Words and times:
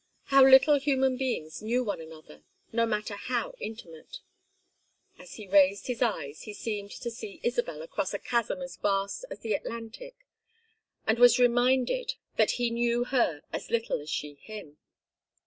How 0.33 0.43
little 0.43 0.79
human 0.79 1.15
beings 1.15 1.61
knew 1.61 1.83
one 1.83 2.01
another, 2.01 2.41
no 2.71 2.87
matter 2.87 3.13
how 3.15 3.53
intimate. 3.59 4.21
As 5.19 5.35
he 5.35 5.45
raised 5.45 5.85
his 5.85 6.01
eyes 6.01 6.41
he 6.41 6.55
seemed 6.55 6.89
to 7.01 7.11
see 7.11 7.39
Isabel 7.43 7.83
across 7.83 8.11
a 8.15 8.17
chasm 8.17 8.63
as 8.63 8.77
vast 8.77 9.25
as 9.29 9.41
the 9.41 9.53
Atlantic; 9.53 10.15
and 11.05 11.19
he 11.19 11.21
was 11.21 11.37
reminded 11.37 12.15
that 12.35 12.53
he 12.57 12.71
knew 12.71 13.03
her 13.03 13.43
as 13.53 13.69
little 13.69 14.01
as 14.01 14.09
she 14.09 14.33
him. 14.33 14.79